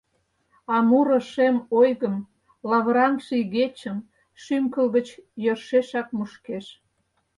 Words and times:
А 0.73 0.75
муро 0.89 1.19
шем 1.31 1.57
ойгым, 1.79 2.15
Лавыраҥше 2.69 3.33
игечым 3.43 3.97
Шӱм-кыл 4.41 4.87
гыч 4.95 5.07
йӧршешак 5.43 6.07
мушкеш. 6.17 6.65